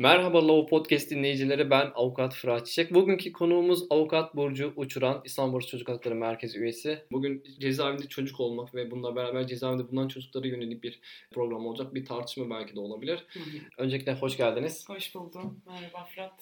[0.00, 2.94] Merhaba Law Podcast dinleyicileri ben Avukat Fırat Çiçek.
[2.94, 7.04] Bugünkü konuğumuz Avukat Burcu Uçuran, İstanbul Çocuk Hakları Merkezi üyesi.
[7.12, 11.00] Bugün cezaevinde çocuk olmak ve bununla beraber cezaevinde bulunan çocuklara yönelik bir
[11.30, 11.94] program olacak.
[11.94, 13.26] Bir tartışma belki de olabilir.
[13.78, 14.88] Öncelikle hoş geldiniz.
[14.88, 15.60] Hoş buldum.
[15.66, 16.34] Merhaba Fırat.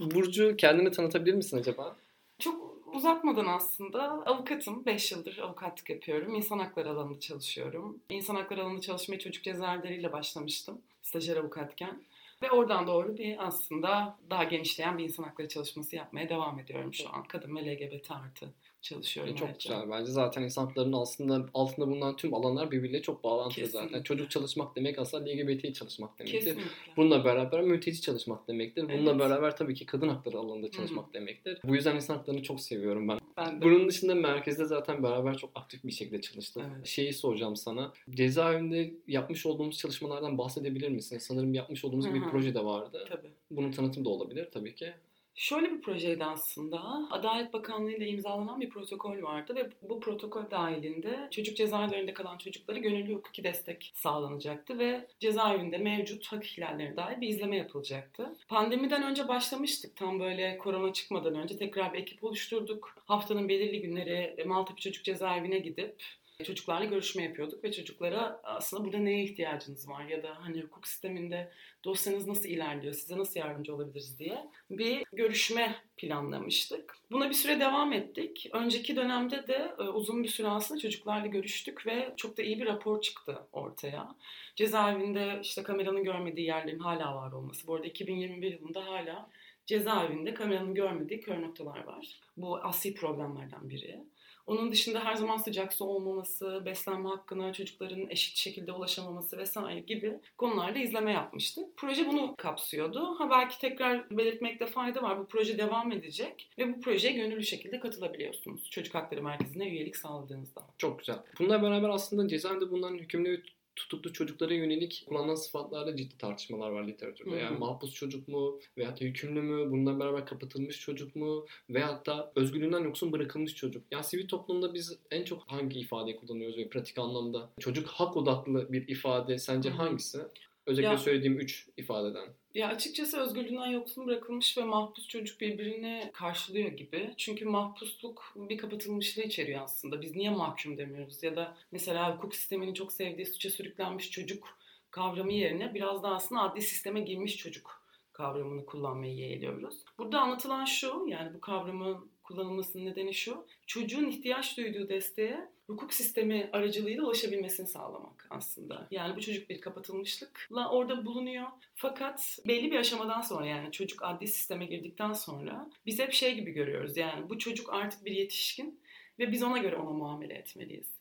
[0.00, 1.96] Burcu kendini tanıtabilir misin acaba?
[2.38, 4.86] Çok uzatmadan aslında avukatım.
[4.86, 6.34] 5 yıldır avukatlık yapıyorum.
[6.34, 7.98] İnsan hakları alanında çalışıyorum.
[8.08, 10.78] İnsan hakları alanında çalışmaya çocuk cezaevleriyle başlamıştım.
[11.02, 12.00] Stajyer avukatken.
[12.42, 17.14] Ve oradan doğru bir aslında daha genişleyen bir insan hakları çalışması yapmaya devam ediyorum şu
[17.14, 17.22] an.
[17.22, 19.32] Kadın ve LGBT artı çalışıyorum.
[19.34, 19.74] E, çok ayrıca.
[19.74, 19.90] güzel.
[19.90, 23.88] Bence zaten insan haklarının aslında altında bulunan tüm alanlar birbiriyle çok bağlantılı Kesinlikle.
[23.88, 24.02] zaten.
[24.02, 26.38] Çocuk çalışmak demek aslında LGBT çalışmak demektir.
[26.38, 26.70] Kesinlikle.
[26.96, 28.82] Bununla beraber mülteci çalışmak demektir.
[28.88, 29.20] Bununla Evet.
[29.20, 31.58] beraber tabii ki kadın hakları alanında çalışmak demektir.
[31.64, 33.18] Bu yüzden insan haklarını çok seviyorum ben.
[33.36, 33.64] Ben de.
[33.64, 36.62] Bunun dışında merkezde zaten beraber çok aktif bir şekilde çalıştık.
[36.76, 36.86] Evet.
[36.86, 37.92] Şeyi soracağım sana.
[38.10, 41.18] Cezaevinde yapmış olduğumuz çalışmalardan bahsedebilir misin?
[41.18, 42.30] Sanırım yapmış olduğumuz Hı bir hı.
[42.30, 43.04] proje de vardı.
[43.08, 43.28] Tabii.
[43.50, 44.92] Bunun tanıtımı da olabilir tabii ki.
[45.34, 47.08] Şöyle bir projeydi aslında.
[47.10, 52.78] Adalet Bakanlığı ile imzalanan bir protokol vardı ve bu protokol dahilinde çocuk cezaevlerinde kalan çocuklara
[52.78, 58.32] gönüllü hukuki destek sağlanacaktı ve cezaevinde mevcut hak ihlallerine dair bir izleme yapılacaktı.
[58.48, 59.96] Pandemiden önce başlamıştık.
[59.96, 62.96] Tam böyle korona çıkmadan önce tekrar bir ekip oluşturduk.
[63.04, 66.02] Haftanın belirli günleri Maltepe Çocuk Cezaevine gidip
[66.42, 71.50] çocuklarla görüşme yapıyorduk ve çocuklara aslında burada neye ihtiyacınız var ya da hani hukuk sisteminde
[71.84, 76.96] dosyanız nasıl ilerliyor, size nasıl yardımcı olabiliriz diye bir görüşme planlamıştık.
[77.10, 78.50] Buna bir süre devam ettik.
[78.52, 82.66] Önceki dönemde de e, uzun bir süre aslında çocuklarla görüştük ve çok da iyi bir
[82.66, 84.14] rapor çıktı ortaya.
[84.56, 87.66] Cezaevinde işte kameranın görmediği yerlerin hala var olması.
[87.66, 89.30] Bu arada 2021 yılında hala
[89.66, 92.20] cezaevinde kameranın görmediği kör noktalar var.
[92.36, 94.00] Bu asli problemlerden biri.
[94.46, 100.18] Onun dışında her zaman sıcak su olmaması, beslenme hakkına çocukların eşit şekilde ulaşamaması vesaire gibi
[100.38, 101.76] konularda izleme yapmıştık.
[101.76, 103.14] Proje bunu kapsıyordu.
[103.18, 105.18] Ha belki tekrar belirtmekte fayda var.
[105.18, 108.70] Bu proje devam edecek ve bu projeye gönüllü şekilde katılabiliyorsunuz.
[108.70, 110.60] Çocuk Hakları Merkezi'ne üyelik sağladığınızda.
[110.78, 111.18] Çok güzel.
[111.38, 113.42] Bununla beraber aslında cezaevinde bulunan hükümlü
[113.76, 117.30] tutuklu çocuklara yönelik kullanılan sıfatlarda ciddi tartışmalar var literatürde.
[117.30, 117.38] Hı hı.
[117.38, 122.32] Yani mahpus çocuk mu veyahut da hükümlü mü, bununla beraber kapatılmış çocuk mu veyahut da
[122.36, 123.82] özgürlüğünden yoksun bırakılmış çocuk.
[123.90, 127.50] Ya sivil toplumda biz en çok hangi ifadeyi kullanıyoruz ve pratik anlamda?
[127.60, 129.76] Çocuk hak odaklı bir ifade sence Hı hı.
[129.76, 130.18] hangisi?
[130.66, 132.28] Özellikle Ya- söylediğim üç ifadeden.
[132.54, 137.14] Ya açıkçası özgürlüğünden yoksun bırakılmış ve mahpus çocuk birbirini karşılıyor gibi.
[137.16, 140.02] Çünkü mahpusluk bir kapatılmışlığı içeriyor aslında.
[140.02, 141.22] Biz niye mahkum demiyoruz?
[141.22, 144.58] Ya da mesela hukuk sisteminin çok sevdiği suça sürüklenmiş çocuk
[144.90, 149.84] kavramı yerine biraz da aslında adli sisteme girmiş çocuk kavramını kullanmayı yeğliyoruz.
[149.98, 153.46] Burada anlatılan şu, yani bu kavramın kullanılmasının nedeni şu.
[153.66, 158.86] Çocuğun ihtiyaç duyduğu desteğe hukuk sistemi aracılığıyla ulaşabilmesini sağlamak aslında.
[158.90, 161.46] Yani bu çocuk bir kapatılmışlıkla orada bulunuyor.
[161.74, 166.50] Fakat belli bir aşamadan sonra yani çocuk adli sisteme girdikten sonra biz hep şey gibi
[166.50, 166.96] görüyoruz.
[166.96, 168.80] Yani bu çocuk artık bir yetişkin
[169.18, 170.93] ve biz ona göre ona muamele etmeliyiz.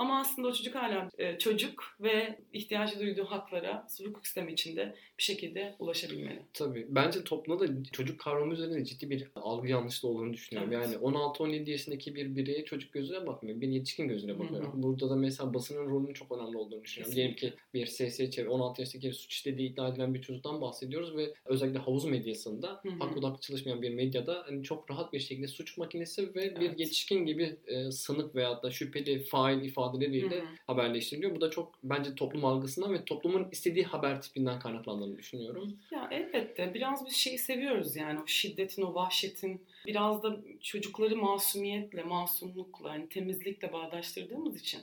[0.00, 5.22] Ama aslında o çocuk hala e, çocuk ve ihtiyacı duyduğu haklara hukuk sistemi içinde bir
[5.22, 6.42] şekilde ulaşabilmeli.
[6.54, 6.86] Tabii.
[6.88, 10.72] Bence toplumda da çocuk kavramı üzerinde ciddi bir algı yanlışlığı olduğunu düşünüyorum.
[10.72, 10.86] Evet.
[10.86, 13.60] Yani 16-17 yaşındaki bir bireye çocuk gözüne bakmıyor.
[13.60, 14.64] Bir yetişkin gözüne bakıyor.
[14.64, 14.82] Hı hı.
[14.82, 17.16] Burada da mesela basının rolünün çok önemli olduğunu düşünüyorum.
[17.16, 21.78] Diyelim ki bir SSÇ 16 yaşındaki suç işlediği iddia edilen bir çocuktan bahsediyoruz ve özellikle
[21.78, 22.98] havuz medyasında Hı hı.
[22.98, 26.80] hak odaklı çalışmayan bir medyada hani çok rahat bir şekilde suç makinesi ve bir Evet.
[26.80, 29.89] yetişkin gibi e, sanık veyahut da şüpheli fail ifadeleriyle
[30.30, 30.44] Hı hı.
[30.66, 31.36] haberleştiriliyor.
[31.36, 35.78] Bu da çok bence toplum algısından ve toplumun istediği haber tipinden kaynaklandığını düşünüyorum.
[35.90, 42.02] Ya elbette biraz biz şeyi seviyoruz yani o şiddetin, o vahşetin biraz da çocukları masumiyetle,
[42.02, 44.80] masumlukla, hani temizlikle bağdaştırdığımız için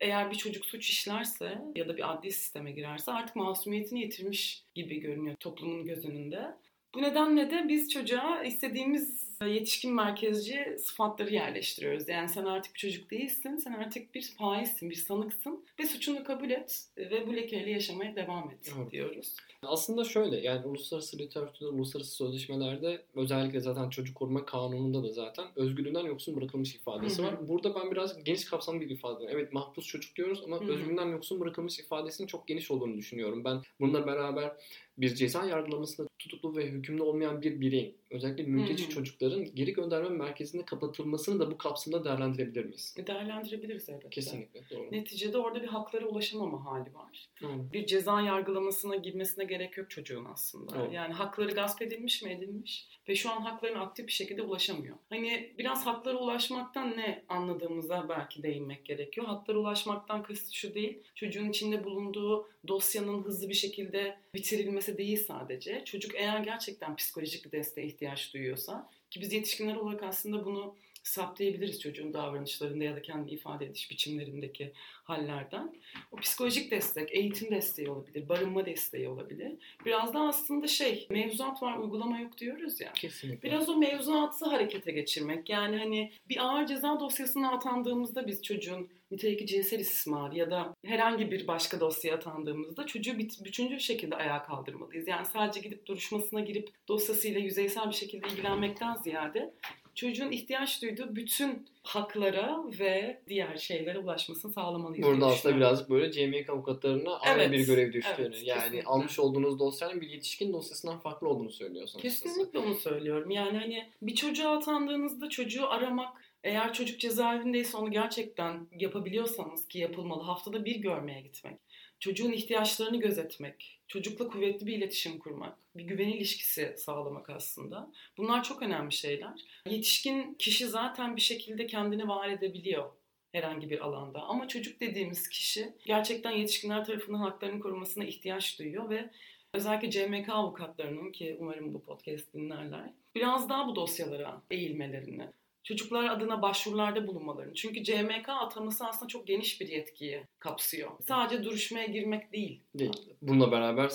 [0.00, 5.00] eğer bir çocuk suç işlerse ya da bir adli sisteme girerse artık masumiyetini yitirmiş gibi
[5.00, 6.54] görünüyor toplumun göz önünde.
[6.94, 12.08] Bu nedenle de biz çocuğa istediğimiz yetişkin merkezci sıfatları yerleştiriyoruz.
[12.08, 16.50] Yani sen artık bir çocuk değilsin, sen artık bir faizsin, bir sanıksın ve suçunu kabul
[16.50, 18.90] et ve bu lekeyle yaşamaya devam et Evet.
[18.90, 19.36] diyoruz.
[19.62, 26.04] Aslında şöyle yani uluslararası literatürde, uluslararası sözleşmelerde özellikle zaten çocuk koruma kanununda da zaten özgürlüğünden
[26.04, 27.48] yoksun bırakılmış ifadesi var.
[27.48, 29.24] Burada ben biraz geniş kapsamlı bir ifade.
[29.30, 30.72] Evet mahpus çocuk diyoruz ama Hı hı.
[30.72, 33.44] özgürlüğünden yoksun bırakılmış ifadesinin çok geniş olduğunu düşünüyorum.
[33.44, 34.52] Ben bununla beraber
[34.98, 38.92] bir ceza yargılamasında tutuklu ve hükümlü olmayan bir bireyin özellikle mülteci Hı hı.
[38.92, 42.94] çocukların geri gönderme merkezinde kapatılmasını da bu kapsamda değerlendirebilir miyiz?
[43.06, 44.10] Değerlendirebiliriz elbette.
[44.10, 44.92] Kesinlikle doğru.
[44.92, 47.28] Neticede orada bir haklara ulaşamama hali var.
[47.34, 47.46] Hı.
[47.72, 50.72] Bir ceza yargılamasına girmesine gerek yok çocuğun aslında.
[50.80, 50.92] Evet.
[50.92, 54.96] Yani hakları gasp edilmiş mi edilmiş ve şu an haklarına aktif bir şekilde ulaşamıyor.
[55.08, 59.26] Hani biraz haklara ulaşmaktan ne anladığımıza belki değinmek gerekiyor.
[59.26, 61.02] Haklara ulaşmaktan kasıt şu değil.
[61.14, 65.84] Çocuğun içinde bulunduğu dosyanın hızlı bir şekilde bitirilmesi değil sadece.
[65.84, 71.80] Çocuk eğer gerçekten psikolojik bir desteğe ihtiyaç duyuyorsa ki biz yetişkinler olarak aslında bunu saptayabiliriz
[71.80, 74.72] çocuğun davranışlarında ya da kendi ifade ediş biçimlerindeki
[75.04, 75.74] hallerden.
[76.12, 79.52] O psikolojik destek, eğitim desteği olabilir, barınma desteği olabilir.
[79.86, 82.92] Biraz da aslında şey, mevzuat var, uygulama yok diyoruz ya.
[82.92, 83.48] Kesinlikle.
[83.48, 85.48] Biraz o mevzuatı harekete geçirmek.
[85.48, 91.30] Yani hani bir ağır ceza dosyasına atandığımızda biz çocuğun nitelikli cinsel istismarı ya da herhangi
[91.30, 95.08] bir başka dosyaya atandığımızda çocuğu bit- bütüncül şekilde ayağa kaldırmalıyız.
[95.08, 99.54] Yani sadece gidip duruşmasına girip dosyasıyla yüzeysel bir şekilde ilgilenmekten ziyade
[99.94, 105.06] çocuğun ihtiyaç duyduğu bütün haklara ve diğer şeylere ulaşmasını sağlamalıyız.
[105.06, 108.26] Burada aslında birazcık böyle CMYK avukatlarına aynı Evet, bir görev düştüğünü.
[108.26, 108.88] evet, yani kesinlikle.
[108.88, 112.02] almış olduğunuz dosyanın bir yetişkin dosyasından farklı olduğunu söylüyorsunuz.
[112.02, 113.30] Kesinlikle onu söylüyorum.
[113.30, 120.22] Yani hani bir çocuğa atandığınızda çocuğu aramak eğer çocuk cezaevindeyse onu gerçekten yapabiliyorsanız ki yapılmalı
[120.22, 121.58] haftada bir görmeye gitmek.
[122.00, 127.92] Çocuğun ihtiyaçlarını gözetmek, çocukla kuvvetli bir iletişim kurmak, bir güven ilişkisi sağlamak aslında.
[128.16, 129.32] Bunlar çok önemli şeyler.
[129.66, 132.90] Yetişkin kişi zaten bir şekilde kendini var edebiliyor
[133.32, 134.22] herhangi bir alanda.
[134.22, 139.10] Ama çocuk dediğimiz kişi gerçekten yetişkinler tarafından haklarının korunmasına ihtiyaç duyuyor ve
[139.52, 145.28] özellikle CMK avukatlarının ki umarım bu podcast dinlerler biraz daha bu dosyalara eğilmelerini,
[145.64, 147.54] çocuklar adına başvurularda bulunmalarını.
[147.54, 150.90] Çünkü CMK ataması aslında çok geniş bir yetkiyi kapsıyor.
[151.08, 152.60] Sadece duruşmaya girmek değil.
[152.74, 152.92] Değil.
[153.22, 153.90] Bununla beraber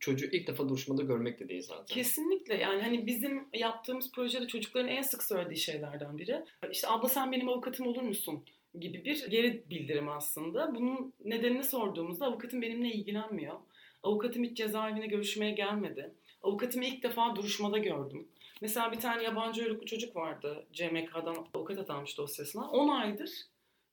[0.00, 1.86] çocuğu ilk defa duruşmada görmek de değil zaten.
[1.86, 7.32] Kesinlikle yani hani bizim yaptığımız projede çocukların en sık söylediği şeylerden biri işte abla sen
[7.32, 8.44] benim avukatım olur musun
[8.80, 10.74] gibi bir geri bildirim aslında.
[10.74, 13.54] Bunun nedenini sorduğumuzda avukatım benimle ilgilenmiyor.
[14.02, 16.14] Avukatım hiç cezaevine görüşmeye gelmedi.
[16.42, 18.28] Avukatımı ilk defa duruşmada gördüm.
[18.62, 20.66] Mesela bir tane yabancı uyruklu çocuk vardı.
[20.72, 22.70] CMK'dan avukat atanmış dosyasına.
[22.70, 23.30] 10 aydır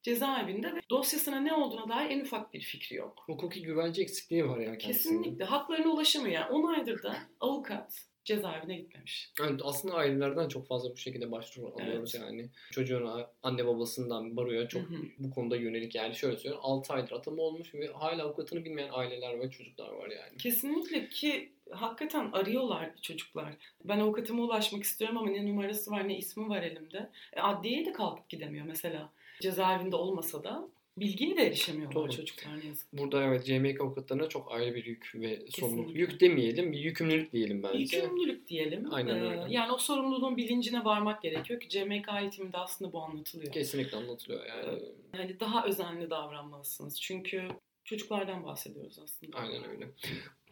[0.03, 3.23] cezaevinde ve dosyasına ne olduğuna dair en ufak bir fikri yok.
[3.25, 5.17] Hukuki güvence eksikliği var ya kendisinde.
[5.17, 5.45] Kesinlikle.
[5.45, 6.35] Haklarına ulaşamıyor.
[6.35, 9.31] Yani 10 aydır da avukat cezaevine gitmemiş.
[9.41, 12.25] Evet, aslında ailelerden çok fazla bu şekilde başvuru alıyoruz Evet.
[12.25, 12.49] yani.
[12.71, 13.09] Çocuğun
[13.43, 15.01] anne babasından baroya çok Hı hı.
[15.19, 19.39] bu konuda yönelik yani şöyle söyleyeyim 6 aydır atama olmuş ve hala avukatını bilmeyen aileler
[19.39, 20.37] ve çocuklar var yani.
[20.37, 23.53] Kesinlikle ki hakikaten arıyorlar çocuklar.
[23.85, 27.09] Ben avukatıma ulaşmak istiyorum ama ne numarası var ne ismi var elimde.
[27.33, 29.13] E, adliyeye de kalkıp gidemiyor mesela.
[29.41, 30.67] Cezaevinde olmasa da
[30.97, 32.11] bilgiye de erişemiyorlar Doğru.
[32.11, 32.93] çocuklar ne yazık.
[32.93, 35.85] Burada evet CMYK avukatlarına çok ayrı bir yük ve sorumluluk.
[35.87, 35.99] Kesinlikle.
[35.99, 37.77] Yük demeyelim, bir yükümlülük diyelim bence.
[37.97, 38.93] Yükümlülük diyelim.
[38.93, 39.45] Aynen Ee, öyle.
[39.49, 43.53] yani o sorumluluğun bilincine varmak gerekiyor ki CMK eğitiminde aslında bu anlatılıyor.
[43.53, 44.79] Kesinlikle anlatılıyor yani.
[45.17, 47.01] Yani daha özenli davranmalısınız.
[47.01, 47.47] Çünkü
[47.83, 49.37] çocuklardan bahsediyoruz aslında.
[49.37, 49.87] Aynen öyle.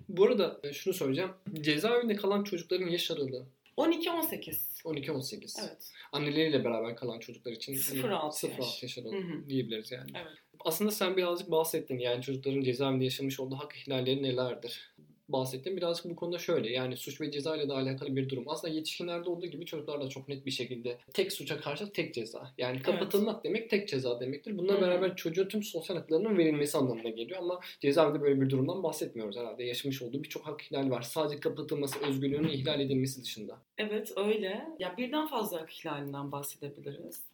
[0.10, 1.32] Bu arada e, şunu söyleyeceğim.
[1.62, 3.46] Cezaevinde kalan çocukların yaş aralığı
[3.80, 4.84] 12-18.
[4.86, 5.60] 12-18.
[5.62, 5.92] Evet.
[6.12, 8.58] Anneleriyle beraber kalan çocuklar için 0-6 yaş.
[8.60, 9.50] 0-6 yaş aralığı Hı hı.
[9.50, 10.12] diyebiliriz yani.
[10.16, 10.38] Evet.
[10.60, 14.96] Aslında sen birazcık bahsettin yani çocukların cezaevinde yaşamış olduğu hak ihlalleri nelerdir?
[15.30, 15.78] Bahsettim.
[15.78, 18.44] Birazcık bu konuda şöyle yani suç ve ceza ile de alakalı bir durum.
[18.48, 22.54] Aslında yetişkinlerde olduğu gibi çocuklarda çok net bir şekilde tek suça karşı tek ceza.
[22.58, 24.58] Yani kapatılmak demek tek ceza demektir.
[24.58, 24.82] Bununla Hı hı.
[24.82, 29.64] beraber çocuğun tüm sosyal haklarının verilmesi anlamına geliyor ama cezaevinde böyle bir durumdan bahsetmiyoruz herhalde.
[29.64, 31.02] Yaşamış olduğu birçok hak ihlali var.
[31.02, 33.58] Sadece kapatılması, özgürlüğünün ihlal edilmesi dışında.
[33.78, 34.68] Evet öyle.
[34.80, 37.30] Ya birden fazla hak ihlalinden bahsedebiliriz.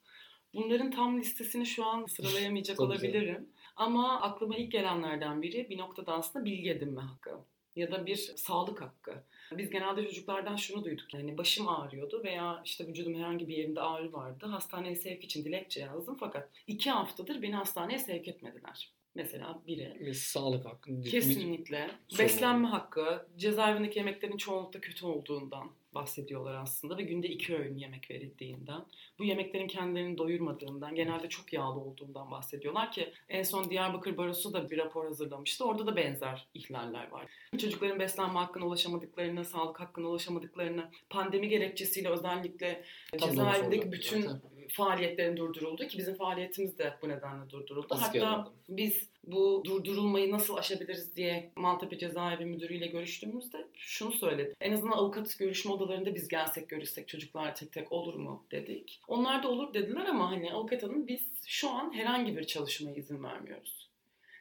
[0.54, 3.10] Bunların tam listesini şu an sıralayamayacak Çok güzel.
[3.10, 3.50] olabilirim.
[3.76, 7.32] Ama aklıma ilk gelenlerden biri bir noktada aslında bilgi edinme hakkı
[7.76, 9.24] ya da bir sağlık hakkı.
[9.52, 14.14] Biz genelde çocuklardan şunu duyduk yani başım ağrıyordu veya işte vücudum herhangi bir yerinde ağrı
[14.14, 14.46] vardı.
[14.46, 18.92] Hastaneye sevk için dilekçe yazdım fakat iki haftadır beni hastaneye sevk etmediler.
[19.16, 20.14] Mesela biri.
[20.16, 21.02] Sağlık hakkı.
[21.02, 21.92] Kesinlikle.
[22.20, 28.86] Beslenme hakkı, cezaevindeki yemeklerin çoğunlukla kötü olduğundan bahsediyorlar aslında ve günde iki öğün yemek verildiğinden.
[29.20, 34.70] Bu yemeklerin kendilerini doyurmadığından, genelde çok yağlı olduğundan bahsediyorlar ki en son Diyarbakır Barosu da
[34.70, 35.66] bir rapor hazırlamıştı.
[35.66, 37.26] Orada da benzer ihlaller var.
[37.58, 42.84] Çocukların beslenme hakkına ulaşamadıklarını, sağlık hakkına ulaşamadıklarını, pandemi gerekçesiyle özellikle
[43.18, 44.55] cezaevindeki bütün zaten.
[44.70, 47.88] Faaliyetlerin durduruldu ki bizim faaliyetimiz de bu nedenle durduruldu.
[47.90, 48.54] Asker Hatta aldım.
[48.70, 54.54] biz bu durdurulmayı nasıl aşabiliriz diye Maltepe Cezaevi Müdürü'yle görüştüğümüzde şunu söyledi.
[54.62, 59.02] En azından avukat görüşme odalarında biz gelsek görüşsek çocuklar tek tek olur mu dedik.
[59.08, 63.24] Onlar da olur dediler ama hani avukat hanım biz şu an herhangi bir çalışmaya izin
[63.24, 63.86] vermiyoruz.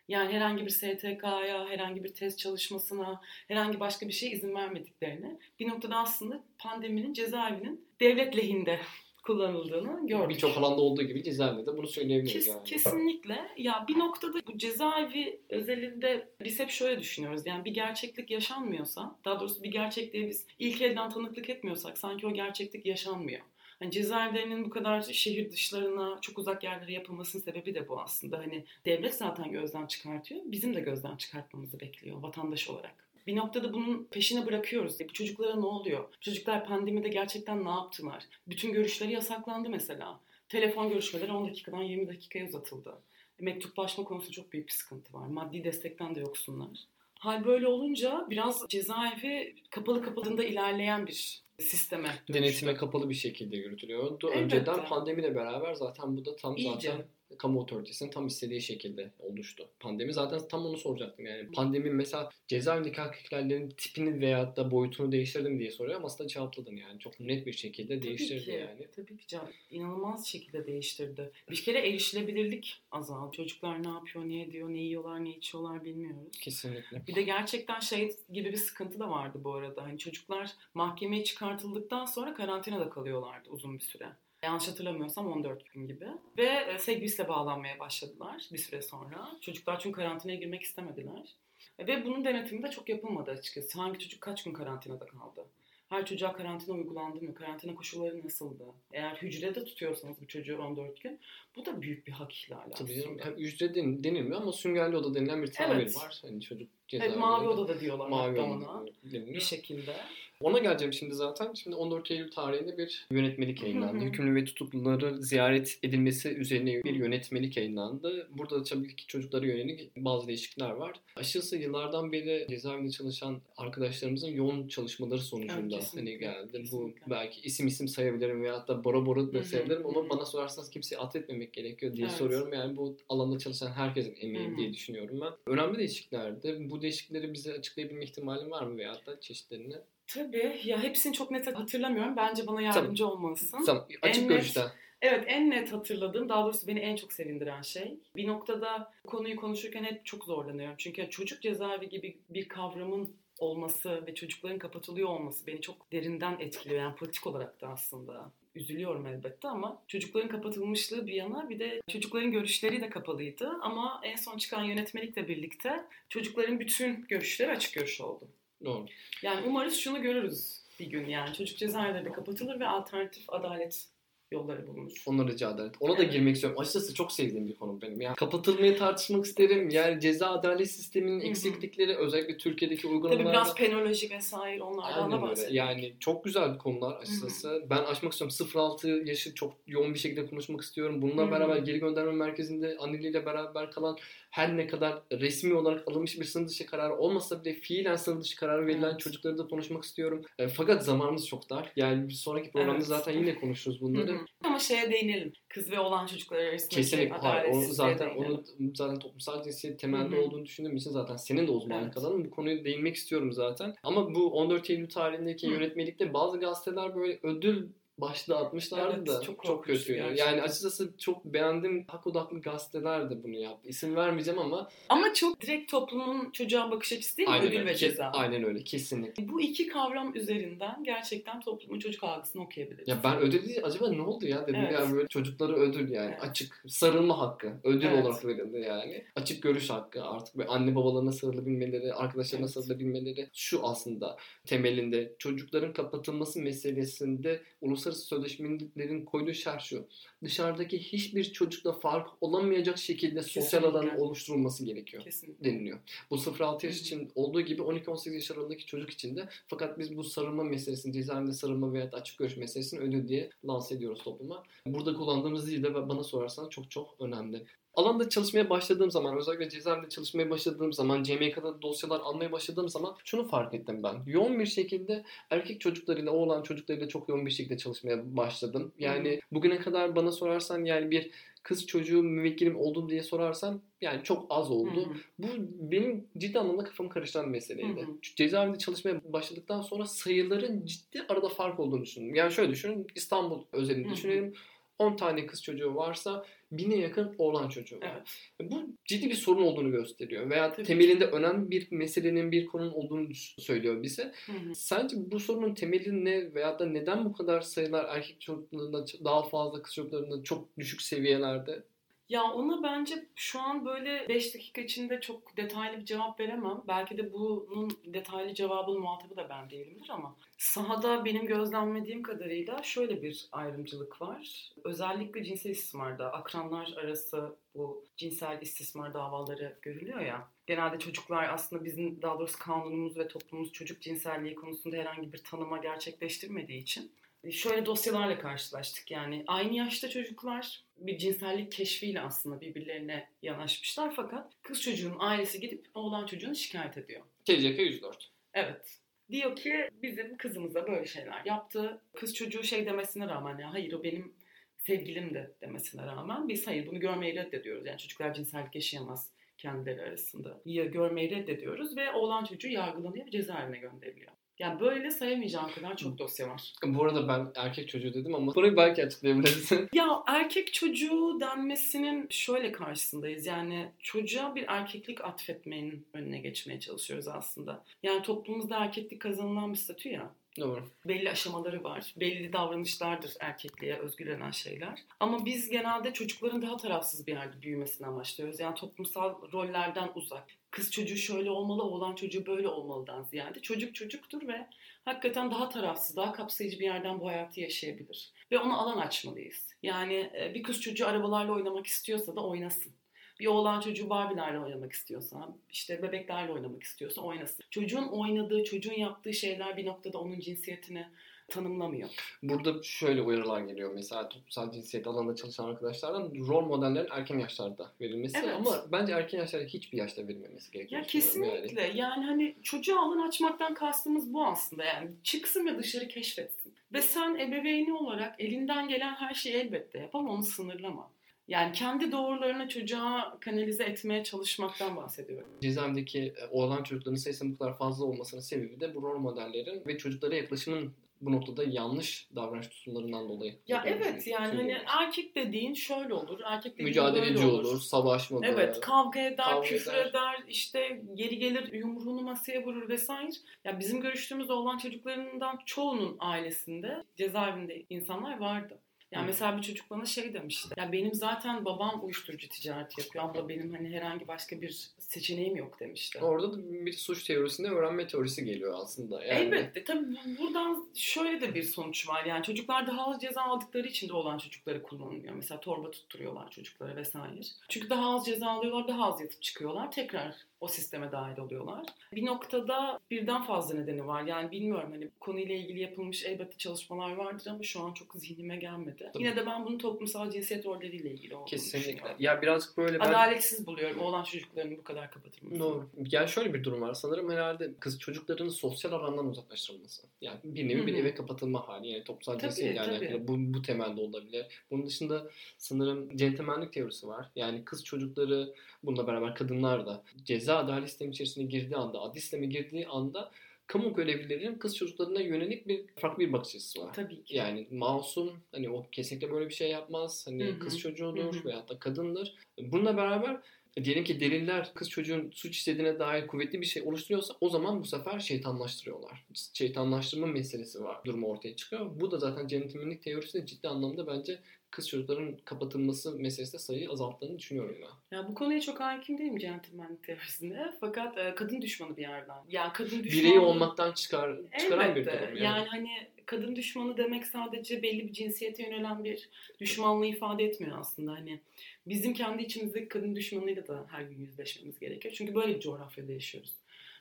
[0.09, 5.69] Yani herhangi bir STK'ya, herhangi bir test çalışmasına, herhangi başka bir şeye izin vermediklerini bir
[5.69, 8.81] noktada aslında pandeminin cezaevinin devlet lehinde
[9.25, 10.28] kullanıldığını gördük.
[10.28, 12.64] Birçok alanda olduğu gibi cezaevinde de bunu söyleyebiliriz Kes, yani.
[12.64, 13.49] Kesinlikle.
[13.57, 17.47] Ya bir noktada bu cezaevi özelinde biz hep şöyle düşünüyoruz.
[17.47, 22.33] Yani bir gerçeklik yaşanmıyorsa, daha doğrusu bir gerçekliğe biz ilk elden tanıklık etmiyorsak sanki o
[22.33, 23.40] gerçeklik yaşanmıyor.
[23.78, 28.38] Hani cezaevlerinin bu kadar şehir dışlarına, çok uzak yerlere yapılmasının sebebi de bu aslında.
[28.38, 30.40] Hani devlet zaten gözden çıkartıyor.
[30.45, 33.04] Bizim de gözden çıkartmamızı bekliyor vatandaş olarak.
[33.26, 35.00] Bir noktada bunun peşine bırakıyoruz.
[35.00, 36.04] Bu çocuklara ne oluyor?
[36.21, 38.25] Çocuklar pandemide gerçekten ne yaptılar?
[38.47, 40.21] Bütün görüşleri yasaklandı mesela.
[40.49, 42.95] Telefon görüşmeleri 10 dakikadan 20 dakikaya uzatıldı.
[43.40, 45.26] Mektuplaşma konusunda çok büyük bir sıkıntı var.
[45.26, 46.78] Maddi destekten de yoksunlar.
[47.19, 52.35] Hal böyle olunca biraz cezaevi kapalı kapalında ilerleyen bir sisteme dönüştü.
[52.35, 54.28] Denetime kapalı bir şekilde yürütülüyordu.
[54.28, 54.45] Elbette.
[54.45, 56.88] Önceden pandemiyle beraber zaten bu da tam İyice.
[56.90, 57.07] zaten
[57.38, 59.69] kamu otoritesinin tam istediği şekilde oluştu.
[59.81, 61.50] Pandemi zaten tam onu soracaktım yani.
[61.50, 66.76] Pandemi mesela cezaevindeki hakikatlerin tipini veyahut da boyutunu değiştirdi mi diye soruyor ama aslında cevapladın
[66.76, 66.99] yani.
[66.99, 68.87] Çok net bir şekilde değiştirdi tabii ki, yani.
[68.97, 69.49] Tabii ki can.
[69.71, 71.33] İnanılmaz şekilde değiştirdi.
[71.50, 73.37] Bir kere erişilebilirlik azaldı.
[73.37, 76.38] Çocuklar ne yapıyor, ne ediyor, ne yiyorlar, ne içiyorlar bilmiyoruz.
[76.40, 77.07] Kesinlikle.
[77.07, 79.83] Bir de gerçekten şey gibi bir sıkıntı da vardı bu arada.
[79.83, 84.07] Hani çocuklar mahkemeye çıkartıldıktan sonra karantinada kalıyorlardı uzun bir süre.
[84.45, 86.07] Yanlış hatırlamıyorsam 14 gün gibi.
[86.39, 89.31] Ve e, sevgilisine bağlanmaya başladılar bir süre sonra.
[89.41, 91.35] Çocuklar çünkü karantinaya girmek istemediler.
[91.79, 93.81] Ve bunun denetimi de çok yapılmadı açıkçası.
[93.81, 95.45] Hangi çocuk kaç gün karantinada kaldı?
[95.89, 97.35] Her çocuğa karantina uygulandı mı?
[97.35, 98.65] Karantina koşulları nasıldı?
[98.93, 101.21] Eğer hücrede tutuyorsanız bu çocuğu 14 gün
[101.57, 103.19] bu da büyük bir hak ihlali Tabii canım.
[103.23, 105.97] Hem Ücret den- denilmiyor ama süngerli oda denilen bir tabir Evet.
[105.97, 106.19] var.
[106.23, 107.19] Hani çocuk Evet, cezaevinde.
[107.19, 109.35] mavi odada diyorlar Mavi hatta oda ona deniliyor.
[109.35, 109.97] bir şekilde.
[110.41, 111.55] Ona geleceğim şimdi zaten.
[111.55, 114.05] Şimdi 14 Eylül tarihinde bir yönetmelik yayınlandı.
[114.05, 118.29] Hükümlü ve tutukluları ziyaret edilmesi üzerine bir yönetmelik yayınlandı.
[118.31, 121.00] Burada da tabii ki çocuklara yönelik bazı değişiklikler var.
[121.17, 126.53] Aşırısı yıllardan beri cezaevinde çalışan arkadaşlarımızın yoğun çalışmaları sonucunda Evet, hani geldi.
[126.53, 126.76] kesinlikle.
[126.79, 130.99] Bu belki isim isim sayabilirim veyahut da bora bora da sayabilirim ama bana sorarsanız kimseyi
[130.99, 132.17] affetmemek gerekiyor diye Evet.
[132.17, 132.53] soruyorum.
[132.53, 135.53] Yani bu alanda çalışan herkesin emeği diye düşünüyorum ben.
[135.53, 136.59] Önemli değişikliklerdi.
[136.71, 139.75] Bu değişiklikleri bize açıklayabilme ihtimalin var mı veyahut da çeşitlerini?
[140.06, 140.61] Tabii.
[140.64, 142.16] Ya hepsini çok net hatırlamıyorum.
[142.16, 143.64] Bence bana yardımcı olmalısın.
[143.66, 143.87] Tamam.
[144.02, 144.68] Açık En net- görüşten.
[145.02, 147.99] Evet en net hatırladığım, daha doğrusu beni en çok sevindiren şey.
[148.16, 150.75] Bir noktada konuyu konuşurken hep çok zorlanıyorum.
[150.78, 156.80] Çünkü çocuk cezaevi gibi bir kavramın olması ve çocukların kapatılıyor olması beni çok derinden etkiliyor.
[156.80, 158.32] Yani politik olarak da aslında.
[158.54, 163.50] Üzülüyorum elbette ama çocukların kapatılmışlığı bir yana bir de çocukların görüşleri de kapalıydı.
[163.62, 168.28] Ama en son çıkan yönetmelikle birlikte çocukların bütün görüşleri açık görüş oldu.
[168.64, 168.87] Doğru.
[169.23, 171.34] Yani umarız şunu görürüz bir gün yani.
[171.34, 173.88] Çocuk cezaevleri de kapatılır ve alternatif adalet
[174.32, 175.02] yolları bulunur.
[175.06, 175.73] Ona rica ederim.
[175.80, 176.61] Ona da girmek istiyorum.
[176.61, 178.00] Açıkçası çok sevdiğim bir konu benim.
[178.00, 179.70] Yani kapatılmayı tartışmak isterim.
[179.70, 183.30] Yani ceza adalet sisteminin eksiklikleri özellikle Türkiye'deki Tabii uygulamalarda.
[183.30, 185.54] biraz penoloji vesaire onlardan da bahsedelim.
[185.54, 187.66] Yani çok güzel konular açıkçası.
[187.70, 188.37] Ben açmak istiyorum.
[188.52, 191.02] 0-6 yaşı çok yoğun bir şekilde konuşmak istiyorum.
[191.02, 193.96] Bununla beraber geri gönderme merkezinde anneliyle beraber kalan
[194.35, 198.37] her ne kadar resmi olarak alınmış bir sınır dışı kararı olmasa bile fiilen sınır dışı
[198.37, 199.00] kararı verilen Evet.
[199.00, 200.23] çocukları da konuşmak istiyorum.
[200.38, 201.73] E, fakat zamanımız çok dar.
[201.76, 202.87] Yani bir sonraki programda Evet.
[202.87, 204.12] zaten yine konuşuruz Hı bunları.
[204.12, 204.19] hı.
[204.45, 205.33] Ama şeye değinelim.
[205.49, 207.17] Kız ve oğlan çocuklar arasındaki Kesinlikle.
[207.17, 210.25] Hayır, onu zaten onu zaten toplumsal cinsiyet temelde Hı hı.
[210.25, 211.97] olduğunu düşündüğüm için zaten senin de uzmanlık Evet.
[211.97, 212.25] alanın.
[212.25, 213.75] Bu konuyu değinmek istiyorum zaten.
[213.83, 215.53] Ama bu 14 Eylül tarihindeki Hı.
[215.53, 217.67] yönetmelikte bazı gazeteler böyle ödül
[217.99, 219.93] başlığı atmışlardı Evet, da çok çok, kötü.
[219.97, 220.19] Yani.
[220.19, 223.69] yani açıkçası çok beğendim hak odaklı gazeteler de bunu yaptı.
[223.69, 227.35] İsim vermeyeceğim ama Ama çok direkt toplumun çocuğa bakış açısı değil mi?
[227.35, 227.71] aynen Ödül öyle.
[227.71, 228.05] ve ceza.
[228.15, 229.29] aynen öyle kesinlikle.
[229.29, 232.89] Bu iki kavram üzerinden gerçekten toplumun çocuk algısını okuyabiliriz.
[232.89, 234.73] Ya ben ödül değil acaba ne oldu ya dedim Evet.
[234.73, 236.23] yani böyle çocuklara ödül yani Evet.
[236.23, 238.05] açık sarılma hakkı ödül Evet.
[238.05, 239.05] olarak verildi yani.
[239.17, 242.55] Açık görüş hakkı artık böyle anne babalarına sarılabilmeleri, arkadaşlarına Evet.
[242.55, 247.43] sarılabilmeleri şu aslında temelinde çocukların kapatılması meselesinde
[247.91, 249.88] uluslararası sözleşmelerin koyduğu şart şu.
[250.25, 253.69] Dışarıdaki hiçbir çocukla fark olamayacak şekilde sosyal Kesinlikle.
[253.69, 255.45] alanın oluşturulması gerekiyor Kesinlikle.
[255.45, 255.79] deniliyor.
[256.11, 260.05] Bu 0-6 yaş için olduğu gibi 12-18 yaş aralığındaki çocuk için de fakat biz bu
[260.05, 264.43] sarılma meselesini, cezaevinde sarılma veya açık görüş meselesini ödül diye lanse ediyoruz topluma.
[264.67, 267.47] Burada kullandığımız dil de bana sorarsan çok çok önemli.
[267.75, 273.28] Alanda çalışmaya başladığım zaman, özellikle cezaevinde çalışmaya başladığım zaman, CMK'da dosyalar almaya başladığım zaman şunu
[273.28, 273.95] fark ettim ben.
[274.07, 278.73] Yoğun bir şekilde erkek çocuklarıyla, oğlan çocuklarıyla çok yoğun bir şekilde çalışmaya başladım.
[278.78, 281.11] Yani bugüne kadar bana sorarsan yani bir
[281.45, 284.87] kız çocuğu müvekkilim oldu diye sorarsan yani çok az oldu.
[284.87, 284.95] Hı hı.
[285.19, 285.28] Bu
[285.73, 287.81] benim ciddi anlamda kafamı karıştıran meseleydi.
[287.81, 287.99] Hı hı.
[288.16, 292.14] Cezaevinde çalışmaya başladıktan sonra sayıların ciddi arada fark olduğunu düşündüm.
[292.14, 293.95] Yani şöyle düşünün İstanbul özelinde Hı hı.
[293.95, 294.35] düşünelim.
[294.78, 297.93] 10 tane kız çocuğu varsa bine yakın oğlan çocuğu var.
[297.93, 298.52] Evet.
[298.52, 300.31] Bu ciddi bir sorun olduğunu gösteriyor.
[300.31, 300.66] Veya Tabii.
[300.66, 304.12] temelinde önemli bir meselenin, bir konunun olduğunu söylüyor bize.
[304.26, 304.54] Hı hı.
[304.54, 309.62] Sence bu sorunun temeli ne veya da neden bu kadar sayılar erkek çocuklarında daha fazla
[309.62, 311.64] kız çocuklarında çok düşük seviyelerde?
[312.09, 316.62] Ya ona bence şu an böyle 5 dakika içinde çok detaylı bir cevap veremem.
[316.69, 323.03] Belki de bunun detaylı cevabının muhatabı da ben değilimdir ama sahada benim gözlemlediğim kadarıyla şöyle
[323.03, 324.51] bir ayrımcılık var.
[324.65, 330.29] Özellikle cinsel istismarda akranlar arası bu cinsel istismar davaları görülüyor ya.
[330.47, 335.59] Genelde çocuklar aslında bizim daha doğrusu kanunumuz ve toplumumuz çocuk cinselliği konusunda herhangi bir tanıma
[335.59, 336.93] gerçekleştirmediği için
[337.31, 344.63] şöyle dosyalarla karşılaştık yani aynı yaşta çocuklar bir cinsellik keşfiyle aslında birbirlerine yanaşmışlar fakat kız
[344.63, 347.03] çocuğun ailesi gidip oğlan çocuğunu şikayet ediyor.
[347.25, 348.11] TCK 104.
[348.35, 348.84] Evet.
[349.11, 351.80] Diyor ki bizim kızımıza böyle şeyler yaptı.
[351.94, 354.14] Kız çocuğu şey demesine rağmen ya hayır o benim
[354.58, 357.66] sevgilim de demesine rağmen biz hayır bunu görmeyi reddediyoruz.
[357.66, 360.40] Yani çocuklar cinsellik yaşayamaz kendileri arasında.
[360.44, 364.12] Ya görmeyi reddediyoruz ve oğlan çocuğu yargılanıyor ve cezaevine gönderiliyor.
[364.38, 366.53] Yani böyle sayamayacağım kadar çok dosya var.
[366.64, 369.69] Bu arada ben erkek çocuğu dedim ama burayı belki açıklayabilirsin.
[369.75, 373.26] Ya erkek çocuğu denmesinin şöyle karşısındayız.
[373.26, 377.64] Yani çocuğa bir erkeklik atfetmenin önüne geçmeye çalışıyoruz aslında.
[377.83, 380.11] Yani toplumumuzda erkeklik kazanılan bir statü ya.
[380.38, 380.64] Doğru.
[380.85, 381.95] Belli aşamaları var.
[381.97, 384.85] Belli davranışlardır erkekliğe özgürlenen şeyler.
[385.00, 388.41] Ama biz genelde çocukların daha tarafsız bir yerde büyümesini amaçlıyoruz.
[388.41, 390.29] Yani toplumsal rollerden uzak.
[390.50, 393.41] Kız çocuğu şöyle olmalı, oğlan çocuğu böyle olmalıdan ziyade.
[393.41, 394.47] Çocuk çocuktur ve
[394.85, 398.12] hakikaten daha tarafsız, daha kapsayıcı bir yerden bu hayatı yaşayabilir.
[398.31, 399.55] Ve ona alan açmalıyız.
[399.62, 402.73] Yani e, bir kız çocuğu arabalarla oynamak istiyorsa da oynasın.
[403.21, 407.44] Bir oğlan çocuğu Barbie'lerle oynamak istiyorsa, işte bebeklerle oynamak istiyorsa oynasın.
[407.50, 410.87] Çocuğun oynadığı, çocuğun yaptığı şeyler bir noktada onun cinsiyetini
[411.28, 411.88] tanımlamıyor.
[412.23, 418.18] Burada şöyle uyarılar geliyor mesela toplumsal cinsiyet alanında çalışan arkadaşlardan rol modellerin erken yaşlarda verilmesi
[418.18, 418.35] Evet.
[418.35, 420.80] ama bence erken yaşlarda hiçbir yaşta verilmemesi gerekiyor.
[420.80, 421.62] Ya kesinlikle.
[421.62, 421.78] Yani.
[421.78, 422.04] Yani.
[422.04, 424.64] hani çocuğa alan açmaktan kastımız bu aslında.
[424.64, 426.54] Yani çıksın ve dışarı keşfetsin.
[426.73, 430.90] Ve sen ebeveyni olarak elinden gelen her şeyi elbette yap ama onu sınırlama.
[431.28, 435.28] Yani kendi doğrularını çocuğa kanalize etmeye çalışmaktan bahsediyorum.
[435.40, 439.78] Cezaevindeki e, oğlan çocukların sayısının bu kadar fazla olmasının sebebi de bu rol modellerin ve
[439.78, 443.35] çocuklara yaklaşımın bu noktada yanlış davranış tutumlarından dolayı.
[443.49, 446.21] Ya evet yani hani erkek dediğin şöyle olur.
[446.25, 448.26] Erkek dediğin mücadeleci böyle olur, savaşmalı.
[448.26, 449.87] Evet kavga eder, Kavga küfür eder.
[449.87, 450.25] eder.
[450.28, 453.10] işte geri gelir yumruğunu masaya vurur vesaire.
[453.45, 458.58] Ya bizim görüştüğümüz olan çocuklarından çoğunun ailesinde cezaevinde insanlar vardı.
[458.95, 460.54] Yani mesela bir çocuk bana şey demişti.
[460.57, 463.04] Ya benim zaten babam uyuşturucu ticareti yapıyor.
[463.04, 465.99] Abla benim hani herhangi başka bir seçeneğim yok demişti.
[465.99, 469.04] Orada da bir suç teorisinde öğrenme teorisi geliyor aslında.
[469.04, 469.65] Yani Elbette.
[469.65, 472.04] Tabii bu- buradan şöyle de bir sonuç var.
[472.04, 475.15] Yani çocuklar daha az ceza aldıkları için de olan çocukları kullanılıyor.
[475.15, 477.21] Mesela torba tutturuyorlar çocuklara vesaire.
[477.49, 479.73] Çünkü daha az ceza alıyorlar, daha az yatıp çıkıyorlar.
[479.73, 481.67] Tekrar o sisteme dahil oluyorlar.
[481.93, 484.02] Bir noktada birden fazla nedeni var.
[484.02, 488.91] Yani bilmiyorum hani konuyla ilgili yapılmış elbette çalışmalar vardır ama şu an çok zihnime gelmedi.
[488.93, 489.02] Tabii.
[489.02, 491.97] Yine de ben bunun toplumsal cinsiyet rolleriyle ilgili olduğunu Kesinlikle.
[491.99, 492.85] Ya birazcık böyle ben...
[492.85, 495.39] Adaletsiz buluyorum oğlan çocuklarının bu kadar kapatılması.
[495.41, 495.69] Doğru.
[495.91, 496.75] Yani şöyle bir durum var.
[496.75, 499.83] Sanırım herhalde kız çocukların sosyal alandan uzaklaştırılması.
[500.00, 500.80] Yani bir nevi bir Hı hı.
[500.80, 501.69] eve kapatılma hali.
[501.69, 503.09] Yani toplumsal Tabii, cinsiyet yani tabii.
[503.09, 504.26] bu, bu temelde olabilir.
[504.50, 507.11] Bunun dışında sanırım centilmenlik teorisi var.
[507.17, 512.26] Yani kız çocukları bununla beraber kadınlar da ceza adalet sistemi içerisine girdiği anda, adli sisteme
[512.26, 513.10] girdiği anda
[513.47, 516.73] kamu görevlilerinin kız çocuklarına yönelik bir farklı bir bakış açısı var.
[516.73, 517.16] Tabii ki.
[517.16, 520.04] Yani masum hani o kesinlikle böyle bir şey yapmaz.
[520.08, 520.38] Hani Hı hı.
[520.38, 521.25] kız çocuğudur Hı hı.
[521.25, 522.14] veyahut da kadındır.
[522.38, 523.20] Bununla beraber
[523.64, 527.64] diyelim ki deliller kız çocuğun suç işlediğine dair kuvvetli bir şey oluşturuyorsa o zaman bu
[527.64, 529.06] sefer şeytanlaştırıyorlar.
[529.32, 530.80] Şeytanlaştırma meselesi var.
[530.84, 531.80] Durumu ortaya çıkıyor.
[531.80, 534.19] Bu da zaten centilmenlik teorisinde ciddi anlamda bence
[534.50, 537.97] kız çocukların kapatılması meselesinde sayıyı azalttığını düşünüyorum ben.
[537.97, 540.54] Ya bu konuya çok hakim değilim centilmenlik teorisinde.
[540.60, 542.17] Fakat e, kadın düşmanı bir yerden.
[542.28, 543.04] Ya kadın düşmanı...
[543.04, 545.06] Birey olmaktan çıkar, çıkaran bir Elbette.
[545.06, 545.25] durum yani.
[545.25, 549.08] Yani hani kadın düşmanı demek sadece belli bir cinsiyete yönelen bir
[549.40, 550.93] düşmanlığı ifade etmiyor aslında.
[550.93, 551.21] Hani
[551.67, 554.95] bizim kendi içimizdeki kadın düşmanıyla da her gün yüzleşmemiz gerekiyor.
[554.95, 556.34] Çünkü böyle bir coğrafyada yaşıyoruz.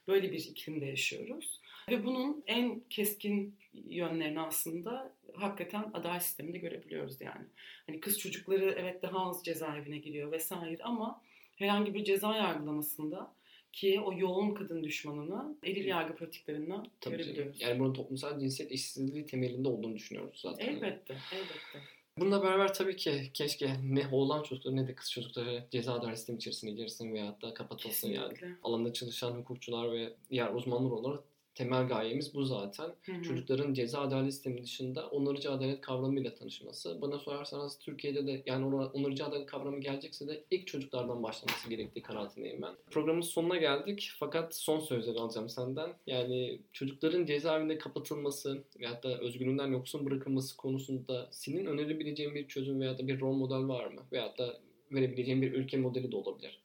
[0.07, 1.59] Böyle bir iklimde yaşıyoruz.
[1.89, 7.45] Ve bunun en keskin yönlerini aslında hakikaten adalet sisteminde görebiliyoruz yani.
[7.87, 11.21] Hani kız çocukları evet daha az cezaevine giriyor vesaire ama
[11.55, 13.33] herhangi bir ceza yargılamasında
[13.73, 17.17] ki o yoğun kadın düşmanını eril yargı pratiklerinden Tabii canım.
[17.17, 17.61] görebiliyoruz.
[17.61, 20.65] Yani bunun toplumsal cinsiyet eşitsizliği temelinde olduğunu düşünüyoruz zaten.
[20.67, 21.79] Elbette, elbette.
[22.17, 26.37] Bununla beraber tabii ki keşke ne oğlan çocukları ne de kız çocukları ceza adalet sistemi
[26.37, 28.29] içerisine girsin veyahut da kapatılsın yani.
[28.33, 28.57] Kesinlikle.
[28.63, 31.23] Alanda çalışan hukukçular ve diğer uzmanlar olarak
[31.55, 32.89] temel gayemiz bu zaten.
[33.03, 33.23] Hı hı.
[33.23, 37.01] Çocukların ceza adalet sistemi dışında onarıcı adalet kavramıyla tanışması.
[37.01, 42.01] Bana sorarsanız Türkiye'de de yani ona onarıcı adalet kavramı gelecekse de ilk çocuklardan başlaması gerektiği
[42.01, 42.75] kanaatindeyim ben.
[42.91, 45.93] Programın sonuna geldik fakat son sözleri alacağım senden.
[46.07, 52.99] Yani çocukların cezaevinde kapatılması veyahut da özgürlüğünden yoksun bırakılması konusunda senin önerebileceğin bir çözüm veyahut
[52.99, 54.01] da bir rol model var mı?
[54.11, 54.59] Veyahut da
[54.91, 56.62] verebileceğin bir ülke modeli de olabilir.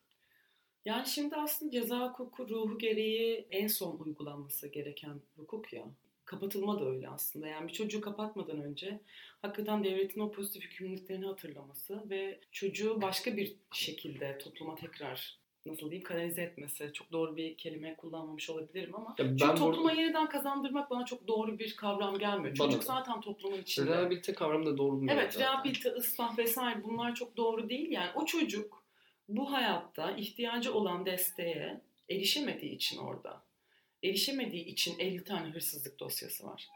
[0.84, 5.84] Yani şimdi aslında ceza hukuku ruhu gereği en son uygulanması gereken hukuk ya.
[6.24, 7.46] Kapatılma da öyle aslında.
[7.46, 9.00] Yani bir çocuğu kapatmadan önce
[9.42, 16.04] hakikaten devletin o pozitif yükümlülüklerini hatırlaması ve çocuğu başka bir şekilde topluma tekrar nasıl diyeyim
[16.04, 16.90] kanalize etmesi.
[16.92, 21.04] Çok doğru bir kelime kullanmamış olabilirim ama Ya çünkü ben topluma burada yeniden kazandırmak bana
[21.04, 22.58] çok doğru bir kavram gelmiyor.
[22.58, 22.86] Bana Çocuk da.
[22.86, 23.90] zaten toplumun içinde.
[23.90, 27.90] rehabilite kavramı da doğru bulmuyorum Evet, rehabilite, ıslah vesaire bunlar çok doğru değil.
[27.90, 28.77] Yani o çocuk
[29.28, 33.42] bu hayatta ihtiyacı olan desteğe erişemediği için orada.
[34.04, 36.68] Erişemediği için 50 tane hırsızlık dosyası var.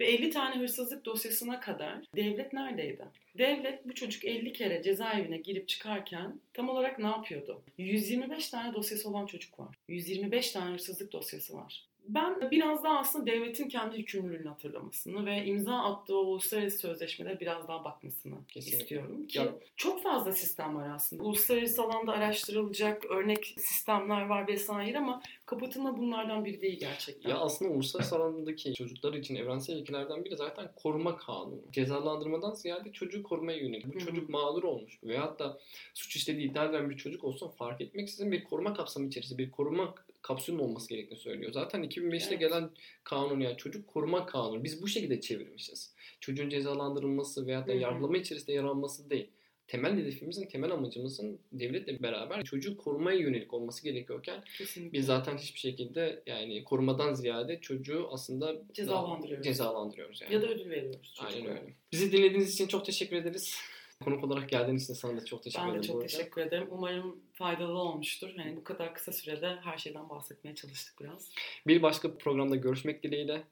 [0.00, 3.04] Ve 50 tane hırsızlık dosyasına kadar devlet neredeydi?
[3.38, 7.62] Devlet bu çocuk 50 kere cezaevine girip çıkarken tam olarak ne yapıyordu?
[7.78, 9.76] 125 tane dosyası olan çocuk var.
[9.88, 11.86] 125 tane hırsızlık dosyası var.
[12.14, 17.84] Ben biraz daha aslında devletin kendi yükümlülüğünü hatırlamasını ve imza attığı uluslararası sözleşmelere biraz daha
[17.84, 18.82] bakmasını Kesinlikle.
[18.82, 19.26] istiyorum.
[19.26, 21.22] Ki Ya- çok fazla sistem var aslında.
[21.22, 27.30] Uluslararası alanda araştırılacak örnek sistemler var vesaire ama kapatılma bunlardan biri değil gerçekten.
[27.30, 31.60] Ya aslında uluslararası alandaki çocuklar için evrensel ilkelerden biri zaten koruma kanunu.
[31.72, 33.94] Cezalandırmadan ziyade çocuğu korumaya yönelik.
[33.94, 35.58] Bu çocuk mağdur olmuş veyahut da
[35.94, 39.94] suç işlediği iddia edilen bir çocuk olsun fark etmeksizin bir koruma kapsamı içerisinde bir koruma
[40.22, 41.52] kapsülünün olması gerektiğini söylüyor.
[41.52, 42.40] Zaten 2005'te Evet.
[42.40, 42.70] gelen
[43.04, 44.64] kanun yani çocuk koruma kanunu.
[44.64, 45.94] Biz bu şekilde çevirmişiz.
[46.20, 49.30] Çocuğun cezalandırılması veyahut da yargılama içerisinde yer alması değil.
[49.66, 54.98] Temel hedefimizin, temel amacımızın devletle beraber çocuğu korumaya yönelik olması gerekiyorken Kesinlikle.
[54.98, 59.44] biz zaten hiçbir şekilde yani korumadan ziyade çocuğu aslında Cezalandırıyoruz.
[59.46, 60.34] cezalandırıyoruz yani.
[60.34, 61.60] Ya da ödül veriyoruz Aynen çocuklara.
[61.60, 61.74] öyle.
[61.92, 63.56] Bizi dinlediğiniz için çok teşekkür ederiz.
[64.04, 65.82] Konuk olarak geldiğiniz için sana da çok teşekkür Ben ederim.
[65.82, 66.68] de bu çok teşekkür ederim.
[66.70, 68.28] Umarım faydalı olmuştur.
[68.36, 71.30] Hani bu kadar kısa sürede her şeyden bahsetmeye çalıştık biraz.
[71.66, 73.42] Bir başka programda görüşmek dileğiyle.